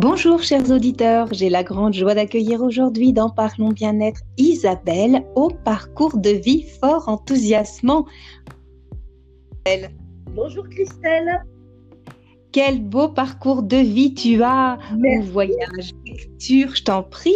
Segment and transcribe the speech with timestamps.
[0.00, 6.18] Bonjour chers auditeurs, j'ai la grande joie d'accueillir aujourd'hui dans Parlons bien-être Isabelle au parcours
[6.18, 8.06] de vie fort enthousiasmant.
[10.36, 11.42] Bonjour Christelle.
[12.52, 14.78] Quel beau parcours de vie tu as.
[14.96, 15.30] Merci.
[15.32, 17.32] voyage, lecture, je t'en prie.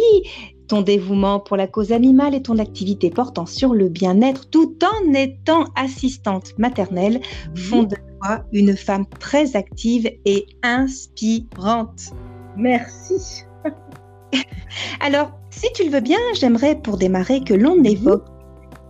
[0.69, 5.13] Ton dévouement pour la cause animale et ton activité portant sur le bien-être tout en
[5.13, 7.19] étant assistante maternelle
[7.57, 12.13] font de toi une femme très active et inspirante.
[12.57, 13.45] Merci.
[14.99, 18.25] Alors, si tu le veux bien, j'aimerais pour démarrer que l'on évoque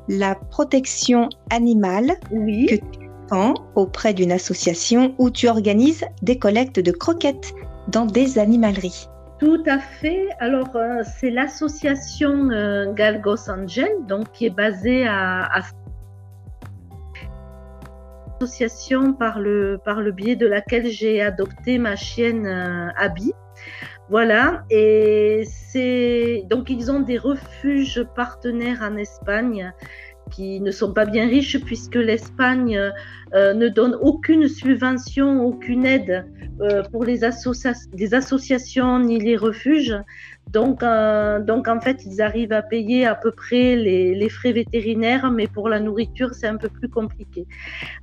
[0.08, 2.66] la protection animale oui.
[2.67, 7.53] que tu prends auprès d'une association où tu organises des collectes de croquettes
[7.88, 9.08] dans des animaleries.
[9.39, 10.27] Tout à fait.
[10.39, 15.61] Alors, euh, c'est l'association euh, Galgos Angel, donc qui est basée à, à
[18.44, 23.33] association par le, par le biais de laquelle j'ai adopté ma chienne euh, Abby.
[24.09, 29.72] Voilà, et c'est donc ils ont des refuges partenaires en Espagne
[30.32, 32.78] qui ne sont pas bien riches puisque l'Espagne
[33.34, 36.26] euh, ne donne aucune subvention, aucune aide
[36.62, 39.95] euh, pour les, associa les, associations ni les refuges.
[40.52, 45.31] Donc, euh, donc, en fait, ils arrivent à payer à peu près les, frais vétérinaires,
[45.31, 47.47] mais pour la nourriture, c'est un peu plus compliqué.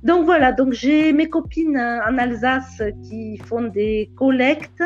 [0.03, 4.83] Donc voilà, donc j'ai mes copines en Alsace qui font des collectes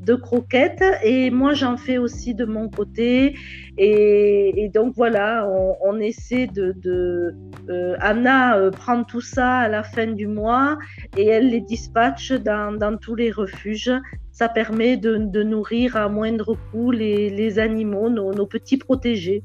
[0.00, 3.36] de croquettes et moi j'en fais aussi de mon côté.
[3.76, 5.48] Et, donc voilà.
[5.82, 7.34] On, essaie de,
[7.68, 10.78] euh, Anna euh, prend tout ça à la fin du mois
[11.16, 13.92] et elle les dispatche dans tous les refuges
[14.34, 19.42] ça permet de, de, nourrir à moindre coût les, les animaux nos, nos petits protégés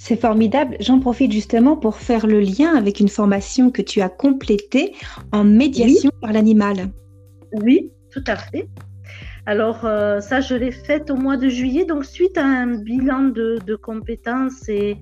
[0.00, 0.76] c'est formidable.
[0.78, 4.94] J'en profite justement pour faire le lien avec une formation que tu as complétée
[5.32, 6.18] en médiation oui.
[6.20, 6.76] par l'animal.
[7.52, 8.68] Oui, tout à fait.
[9.44, 13.24] Alors euh, ça, je l'ai faite au mois de juillet, donc suite à un bilan
[13.24, 14.98] de, de compétences et,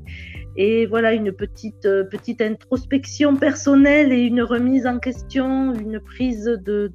[0.57, 6.45] et, voilà une petite, euh, petite introspection personnelle et une remise en question, une prise
[6.45, 6.91] de,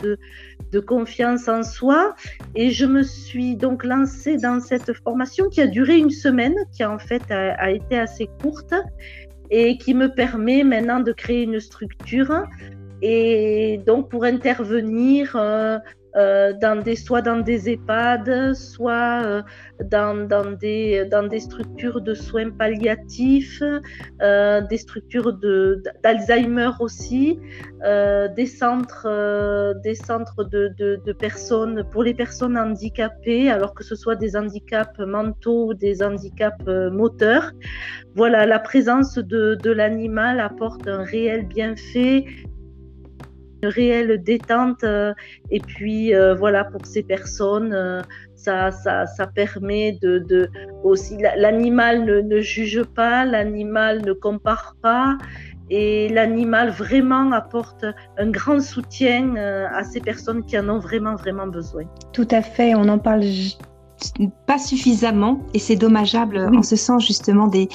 [0.72, 2.16] de, confiance en soi.
[2.56, 6.84] Et je me suis donc lancée dans cette formation qui a duré une semaine, qui
[6.86, 8.74] en fait a, a été assez courte
[9.50, 12.46] et qui me permet maintenant de créer une structure
[13.02, 15.78] et donc pour intervenir euh,
[16.18, 19.42] euh, dans des, soit dans des EHPAD, soit euh,
[19.86, 23.64] dans, dans, des, dans des structures de soins palliatifs,
[24.22, 25.34] euh, des structures
[26.04, 27.40] d'Alzheimer aussi,
[28.36, 29.08] des centres,
[29.84, 34.36] des centres de, de, de, personnes pour les personnes handicapées, alors que ce soit des
[34.36, 37.52] handicaps mentaux ou des handicaps moteurs.
[38.16, 42.26] Voilà, la présence de, de l'animal apporte un réel bienfait
[43.62, 44.84] une réelle détente.
[44.84, 45.14] Euh,
[45.50, 48.02] et puis euh, voilà, pour ces personnes, euh,
[48.36, 50.50] ça, ça, ça permet de, de
[50.84, 55.18] aussi l'animal ne, ne juge pas, l'animal ne compare pas.
[55.70, 57.86] Et l'animal vraiment apporte
[58.18, 61.84] un grand soutien à ces personnes qui en ont vraiment, vraiment besoin.
[62.12, 63.24] Tout à fait, on en parle
[64.48, 66.58] pas suffisamment et c'est dommageable oui.
[66.58, 67.70] en ce sens justement des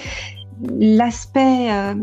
[0.78, 1.94] l'aspect euh,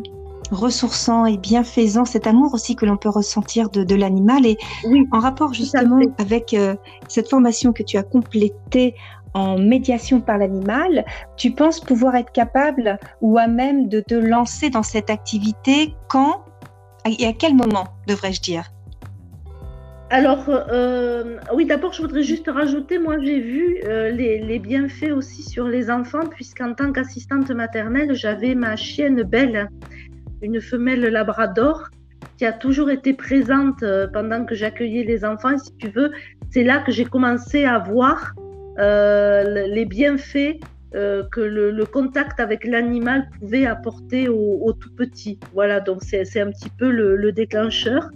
[0.54, 4.46] ressourçant et bienfaisant, cet amour aussi que l'on peut ressentir de, de l'animal.
[4.46, 6.76] Et oui, en rapport justement avec euh,
[7.08, 8.96] cette formation que tu as complétée
[9.34, 11.06] en médiation par l'animal,
[11.38, 16.46] tu penses pouvoir être capable ou à même de te lancer dans cette activité quand
[17.06, 18.72] et à quel moment, devrais-je dire?
[20.10, 25.12] Alors, euh, oui, d'abord, je voudrais juste rajouter, moi, j'ai vu euh, les, les, bienfaits
[25.12, 29.70] aussi sur les enfants, puisqu'en tant qu'assistante maternelle, j'avais ma chienne Belle,
[30.44, 31.90] une femelle labrador
[32.38, 35.58] qui a toujours été présente euh, pendant que j'accueillais les enfants.
[35.58, 36.12] Si tu veux,
[36.52, 38.34] c'est là que j'ai commencé à voir
[38.80, 40.60] euh, les bienfaits
[40.96, 45.40] euh, que le, contact avec l'animal pouvait apporter au, au, tout petit.
[45.54, 48.10] Voilà, donc c'est un petit peu le, le, déclencheur.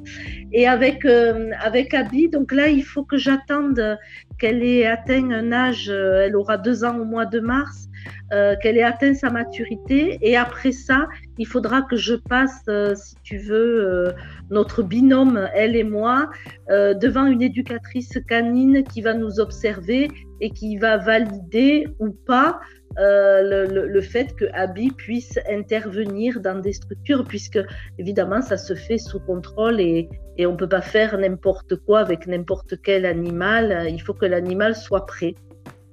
[0.52, 3.98] Et avec, avec Abby, donc là, il faut que j'attende
[4.40, 7.88] qu'elle ait atteint un âge, euh, elle aura deux ans au mois de mars,
[8.34, 10.18] euh, qu'elle ait atteint sa maturité.
[10.22, 11.08] Et après ça,
[11.38, 14.14] il faudra que je passe, euh, si tu veux,
[14.50, 16.30] notre binôme, elle et moi,
[16.70, 20.10] devant une éducatrice canine qui va nous observer
[20.42, 22.60] et qui va valider ou pas
[22.98, 27.60] euh, le, fait que Abby puisse intervenir dans des structures, puisque
[28.00, 32.00] évidemment ça se fait sous contrôle et, et on ne peut pas faire n'importe quoi
[32.00, 33.88] avec n'importe quel animal.
[33.90, 35.36] Il faut que l'animal soit prêt.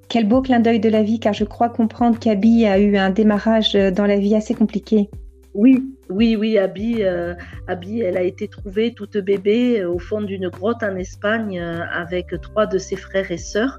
[0.09, 3.11] Quel beau clin d'œil de la vie, car je crois comprendre qu'Abby a eu un
[3.11, 5.11] démarrage dans la vie assez compliqué.
[5.55, 7.35] Oui, oui, oui, Abby, euh,
[7.69, 11.85] Abby, elle a été trouvée toute bébé euh, au fond d'une grotte en Espagne euh,
[11.93, 13.79] avec trois de ses frères et sœurs,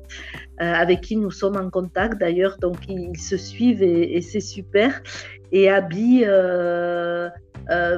[0.57, 5.01] avec qui nous sommes en contact d'ailleurs, donc ils, se suivent et, c'est super.
[5.51, 6.23] Et Abby,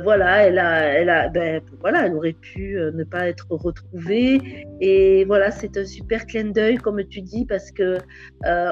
[0.04, 4.66] voilà, elle a, elle a, ben, voilà, elle aurait pu ne pas être retrouvée.
[4.81, 7.98] Et voilà, c'est un super clin d'œil, comme tu dis, parce que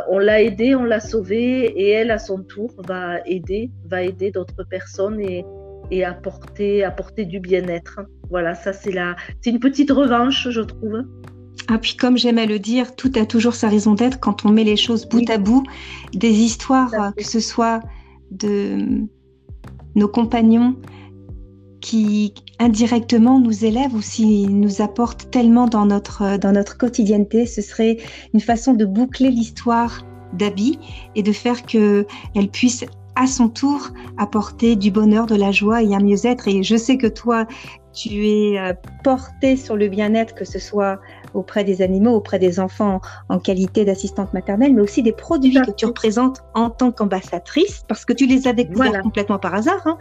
[0.09, 4.31] on l'a aidée, on l'a sauvée, et elle, à son tour, va aider, va aider
[4.31, 5.45] d'autres personnes et,
[5.91, 8.01] et apporter, apporter du bien-être.
[8.29, 11.03] Voilà, ça c'est la, c'est une petite revanche, je trouve.
[11.67, 14.63] Ah, puis comme j'aimais le dire, tout a toujours sa raison d'être quand on met
[14.63, 15.63] les choses bout à bout,
[16.13, 17.81] des histoires, que ce soit
[18.31, 18.77] de
[19.95, 20.75] nos compagnons
[21.81, 27.61] qui indirectement nous élèvent ou s'ils nous apportent tellement dans notre, dans notre quotidienneté, ce
[27.61, 27.97] serait
[28.33, 30.03] une façon de boucler l'histoire
[30.33, 30.79] d'Abby
[31.15, 32.05] et de faire qu'elle
[32.51, 36.47] puisse à son tour apporter du bonheur, de la joie et un mieux-être.
[36.47, 37.45] Et je sais que toi,
[37.93, 40.99] tu es euh, porté sur le bien-être, que ce soit
[41.35, 45.71] auprès des animaux, auprès des enfants en qualité d'assistante maternelle, mais aussi des produits que
[45.71, 49.85] tu représentes en tant qu'ambassadrice, parce que tu les as découverts complètement par hasard.
[49.85, 49.97] Hein.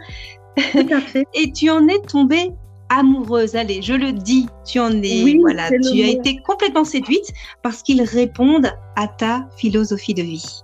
[1.33, 2.51] et tu en es tombée
[2.89, 3.55] amoureuse.
[3.55, 8.03] Allez, je le dis, tu en es, voilà, tu as été complètement séduite parce qu'ils
[8.03, 10.61] répondent à ta philosophie de vie.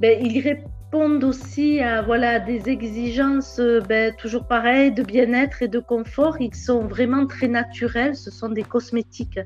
[0.00, 5.68] Ben, ils, répondent aussi à voilà, des exigences euh, ben, toujours pareilles de bien-être et
[5.68, 6.36] de confort.
[6.40, 8.14] Ils sont vraiment très naturels.
[8.14, 9.40] Ce sont des cosmétiques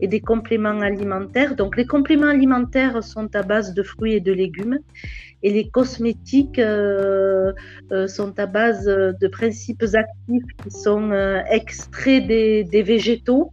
[0.00, 1.54] et des compléments alimentaires.
[1.54, 4.78] Donc les compléments alimentaires sont à base de fruits et de légumes.
[5.42, 7.52] Et les cosmétiques euh,
[7.92, 11.12] euh, sont à base de principes actifs qui sont
[11.50, 13.52] extraits des, des végétaux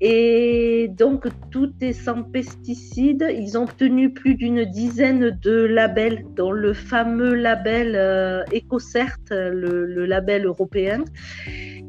[0.00, 3.26] et donc, tout est sans pesticides.
[3.36, 9.86] Ils ont obtenu plus d'une dizaine de labels, dont le fameux label euh, EcoCert, le,
[9.86, 11.04] le, label européen.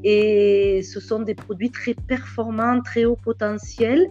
[0.04, 4.08] Et ce sont des produits très performants, très haut potentiel.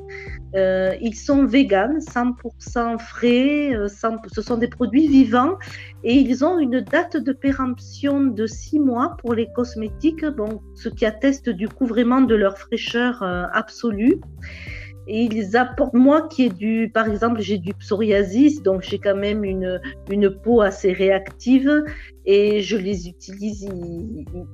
[0.55, 5.57] Euh, ils sont véganes, 100% frais, euh, ce sont des produits vivants
[6.05, 10.89] et ils ont une date de péremption de 6 mois pour les cosmétiques, bon, ce
[10.89, 14.21] qui atteste du coup vraiment de leur fraîcheur euh, absolue.
[15.11, 19.17] Et ils apportent, moi qui ai du, par exemple, j'ai du psoriasis, donc j'ai quand
[19.17, 19.81] même une,
[20.11, 21.83] une peau assez réactive
[22.31, 23.63] et je les utilise,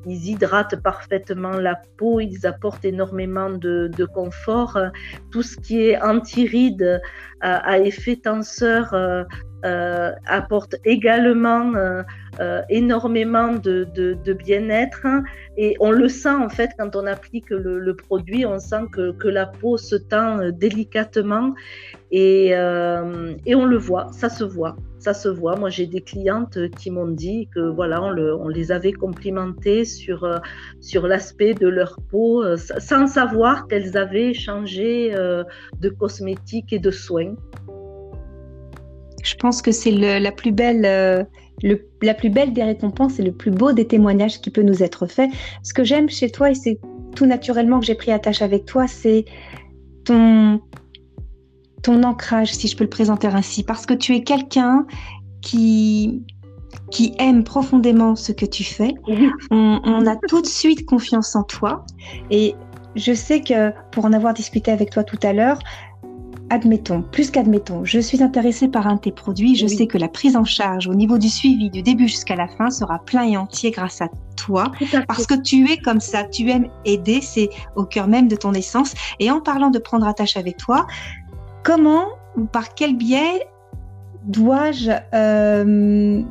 [0.06, 4.78] ils, hydratent parfaitement la peau, ils apportent énormément de, confort.
[5.32, 7.02] Tout ce qui est anti-rides
[7.40, 9.24] à, effet tenseur euh,
[9.64, 12.02] euh, apporte également euh,
[12.38, 15.06] euh, énormément de, bien-être.
[15.56, 19.46] Et on le sent en fait quand on applique le, produit, on sent que, la
[19.46, 21.54] peau se tend délicatement.
[22.10, 25.56] Et, on le voit, ça se voit, ça se voit.
[25.56, 30.28] Moi j'ai des clientes qui m'ont dit que voilà, on, le, les avait complimentées sur,
[30.80, 37.34] sur l'aspect de leur peau sans savoir qu'elles avaient changé de cosmétiques et de soins.
[39.24, 40.84] Je pense que c'est la plus belle.
[40.84, 41.24] Euh,
[42.02, 45.06] la plus belle des récompenses et le plus beau des témoignages qui peut nous être
[45.06, 45.30] fait.
[45.62, 46.80] Ce que j'aime chez toi, et c'est
[47.14, 49.24] tout naturellement que j'ai pris attache avec toi, c'est
[50.04, 50.60] ton,
[51.84, 54.86] ton ancrage, si je peux le présenter ainsi, parce que tu es quelqu'un
[55.42, 56.22] qui,
[56.90, 58.94] qui aime profondément ce que tu fais.
[59.50, 61.84] On, on, a tout de suite confiance en toi.
[62.30, 62.56] Et
[62.96, 65.58] je sais que pour en avoir discuté avec toi tout à l'heure,
[66.50, 70.08] admettons, plus qu'admettons, je suis intéressée par un de tes produits, je sais que la
[70.08, 73.36] prise en charge au niveau du suivi du début jusqu'à la fin sera plein et
[73.36, 74.70] entier grâce à toi,
[75.08, 78.52] parce que tu es comme ça, tu aimes aider, c'est au cœur même de ton
[78.52, 78.94] essence.
[79.20, 80.86] Et en parlant de prendre attache avec toi,
[81.64, 82.06] comment
[82.36, 83.48] ou par quel biais
[84.24, 86.22] dois-je euh,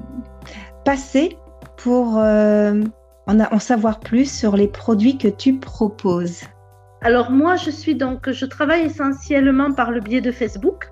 [0.85, 1.37] passer
[1.77, 2.81] pour euh,
[3.27, 6.43] en savoir plus sur les produits que tu proposes?
[7.01, 10.89] Alors moi, je suis donc, je travaille essentiellement par le biais de Facebook.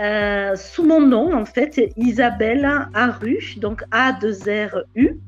[0.00, 5.18] Euh, sous mon nom, en fait, Isabelle Aru, donc A2RU.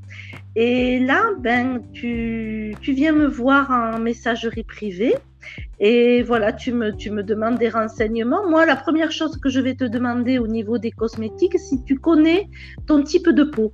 [0.57, 5.17] Et là, ben, tu, tu, viens me voir en messagerie privée
[5.81, 8.49] et voilà, tu me, tu me demandes des renseignements.
[8.49, 11.99] Moi, la première chose que je vais te demander au niveau des cosmétiques, si tu
[11.99, 12.49] connais
[12.87, 13.73] ton type de peau.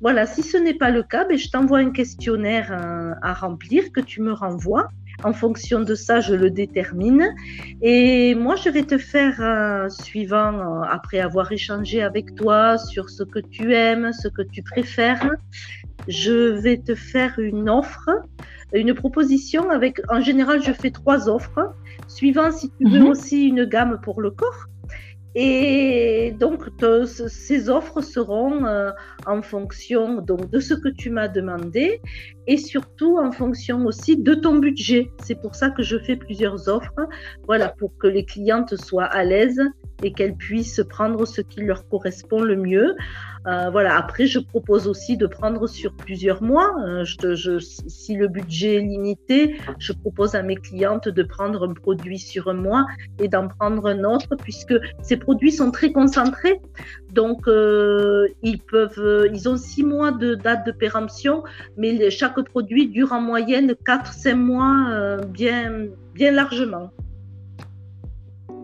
[0.00, 3.92] Voilà, si ce n'est pas le cas, ben, je t'envoie un questionnaire euh, à remplir
[3.92, 4.88] que tu me renvoies.
[5.22, 7.28] En fonction de ça, je le détermine.
[7.82, 13.10] Et moi, je vais te faire, euh, suivant, euh, après avoir échangé avec toi sur
[13.10, 15.30] ce que tu aimes, ce que tu préfères,
[16.08, 18.08] je vais te faire une offre,
[18.72, 21.74] une proposition avec, en général, je fais trois offres,
[22.08, 23.08] suivant si tu veux mhm.
[23.08, 24.66] aussi une gamme pour le corps.
[25.34, 26.64] Et donc,
[27.28, 28.90] ces offres seront euh,
[29.26, 32.00] en fonction donc, de ce que tu m'as demandé
[32.46, 35.10] et surtout en fonction aussi de ton budget.
[35.22, 37.06] C'est pour ça que je fais plusieurs offres,
[37.46, 39.60] voilà, pour que les clientes soient à l'aise
[40.02, 42.96] et qu'elles puissent prendre ce qui leur correspond le mieux.
[43.46, 43.96] Euh, voilà.
[43.96, 46.74] Après, je propose aussi de prendre sur plusieurs mois.
[46.84, 51.72] Euh, je, si le budget est limité, je propose à mes clientes de prendre un
[51.72, 52.86] produit sur un mois
[53.18, 56.60] et d'en prendre un autre, puisque ces produits sont très concentrés.
[57.12, 61.42] Donc, euh, ils peuvent, ils ont six mois de date de péremption,
[61.76, 66.90] mais chaque produit dure en moyenne 4-5 mois, bien, bien largement.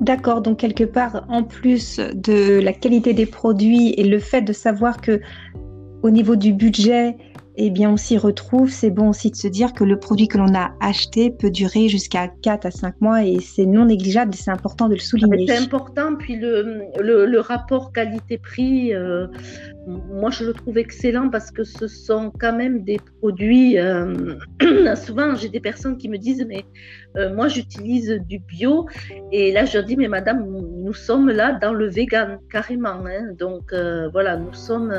[0.07, 4.53] D'accord, donc quelque part, en plus de la qualité des produits et le fait de
[4.53, 5.21] savoir que
[6.05, 7.17] au niveau du budget,
[7.59, 10.37] eh bien, on s'y retrouve, c'est bon aussi de se dire que le produit que
[10.37, 14.37] l'on a acheté peut durer jusqu'à 4 à 5 mois et c'est non négligeable et
[14.37, 15.47] c'est important de le souligner.
[15.47, 19.27] C'est important, puis le, le, rapport qualité-prix, euh,
[19.87, 24.35] moi je le trouve excellent parce que ce sont quand même des produits, euh,
[24.97, 26.65] souvent j'ai des personnes qui me disent mais
[27.17, 28.87] euh, moi j'utilise du bio
[29.33, 33.33] et là je leur dis mais madame nous sommes là dans le vegan carrément, hein.
[33.39, 33.73] donc
[34.13, 34.93] voilà nous sommes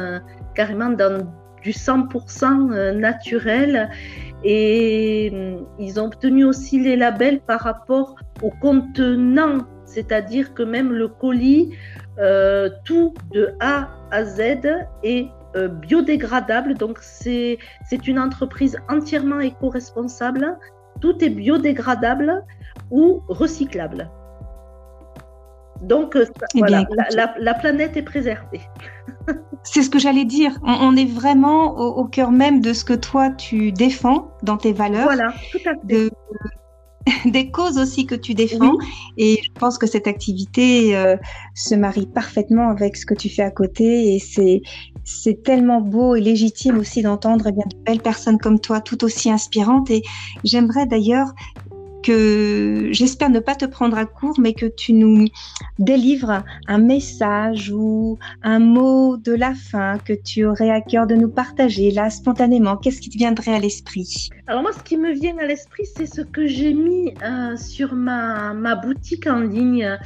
[0.55, 1.27] carrément dans
[1.61, 3.89] du 100% euh, naturel
[4.43, 10.91] et mm, ils ont obtenu aussi les labels par rapport au contenant, c'est-à-dire que même
[10.91, 11.73] le colis,
[12.19, 14.41] euh, tout de A à Z
[15.03, 16.75] est euh, biodégradable.
[16.75, 17.57] Donc c'est
[18.07, 20.57] une entreprise entièrement éco-responsable.
[21.01, 22.43] Tout est biodégradable
[22.91, 24.09] ou recyclable.
[25.81, 26.61] Donc, euh, eh
[27.39, 28.61] la, planète est préservée.
[29.63, 30.57] C'est ce que j'allais dire.
[30.63, 35.03] On, est vraiment au, cœur même de ce que toi tu défends dans tes valeurs.
[35.03, 36.09] Voilà, tout à fait.
[37.25, 38.77] des causes aussi que tu défends.
[39.17, 41.15] Et je pense que cette activité euh,
[41.55, 44.15] se marie parfaitement avec ce que tu fais à côté.
[44.15, 44.61] Et c'est,
[45.03, 49.03] c'est tellement beau et légitime aussi d'entendre eh bien, de belles personnes comme toi, tout
[49.03, 49.89] aussi inspirantes.
[49.89, 50.03] Et
[50.43, 51.33] j'aimerais d'ailleurs
[52.03, 55.25] que j'espère ne pas te prendre à court, mais que tu nous
[55.79, 61.15] délivres un message ou un mot de la fin que tu aurais à cœur de
[61.15, 62.77] nous partager là spontanément.
[62.77, 64.29] Qu'est-ce qui te viendrait à l'esprit?
[64.47, 67.93] Alors moi, ce qui me vient à l'esprit, c'est ce que j'ai mis euh, sur
[67.93, 69.97] ma, ma, boutique en ligne.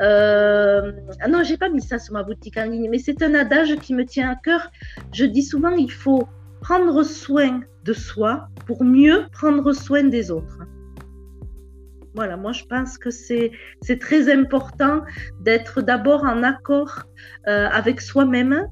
[0.00, 3.34] Euh, ah non, j'ai pas mis ça sur ma boutique en ligne, mais c'est un
[3.34, 4.70] adage qui me tient à cœur.
[5.12, 6.28] Je dis souvent, il faut
[6.60, 10.58] prendre soin de soi pour mieux prendre soin des autres.
[12.18, 13.52] Voilà, moi je pense que c'est
[14.00, 15.02] très important
[15.40, 17.04] d'être d'abord en accord
[17.46, 18.66] euh, avec soi-même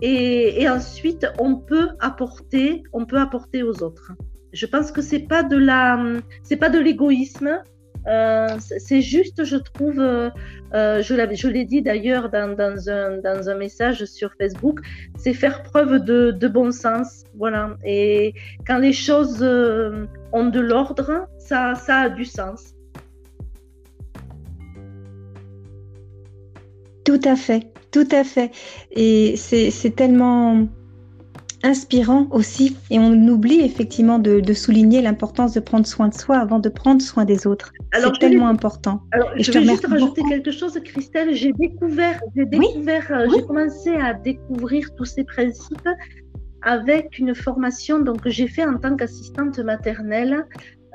[0.00, 4.12] et, ensuite on peut apporter, on peut apporter aux autres.
[4.54, 6.02] Je pense que c'est pas de la,
[6.42, 7.58] c'est pas de l'égoïsme.
[8.06, 10.30] Euh, c'est juste, je trouve, euh,
[10.72, 14.80] je l'ai dit d'ailleurs dans, dans, un, dans, un, message sur Facebook,
[15.18, 17.24] c'est faire preuve de, de, bon sens.
[17.36, 17.76] Voilà.
[17.84, 18.32] Et
[18.66, 19.42] quand les choses
[20.32, 22.75] ont de l'ordre, ça, ça a du sens.
[27.06, 28.50] Tout à fait, tout à fait.
[28.90, 30.66] Et c'est tellement
[31.62, 32.76] inspirant aussi.
[32.90, 37.00] Et on oublie effectivement de, souligner l'importance de prendre soin de soi avant de prendre
[37.00, 37.72] soin des autres.
[37.94, 39.02] C'est tellement important.
[39.12, 41.34] Alors, je, vais juste rajouter quelque chose, Christelle.
[41.34, 45.88] J'ai découvert, j'ai découvert, euh, j'ai commencé à découvrir tous ces principes
[46.62, 50.44] avec une formation donc, que j'ai fait en tant qu'assistante maternelle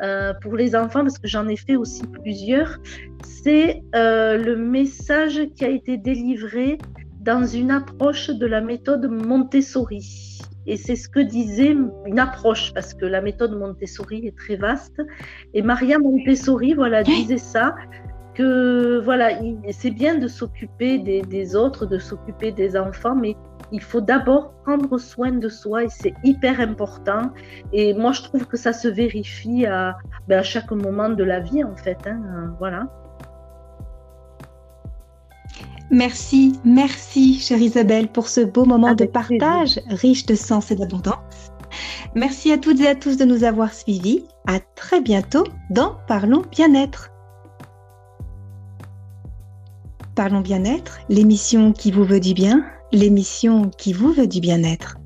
[0.01, 2.77] euh, pour les enfants, parce que j'en ai fait aussi plusieurs,
[3.23, 6.77] c'est euh, le message qui a été délivré
[7.19, 10.39] dans une approche de la méthode Montessori.
[10.67, 15.01] Et c'est ce que disait une approche, parce que la méthode Montessori est très vaste.
[15.53, 17.75] Et Maria Montessori, voilà, disait ça,
[18.33, 19.31] que voilà,
[19.71, 23.35] c'est bien de s'occuper des, des, autres, de s'occuper des enfants, mais
[23.71, 27.31] il faut d'abord prendre soin de soi et c'est hyper important.
[27.71, 29.97] Et moi, je trouve que ça se vérifie à,
[30.27, 31.99] ben, à chaque moment de la vie, en fait.
[32.05, 32.87] Hein, voilà.
[35.89, 41.51] Merci, merci, chère Isabelle, pour ce beau moment de partage riche de sens et d'abondance.
[42.15, 44.25] Merci à toutes et à tous de nous avoir suivis.
[44.47, 47.09] À très bientôt dans Parlons bien-être.
[50.15, 55.00] Parlons bien-être, l'émission qui vous veut du bien l'émission qui vous veut du bien-être.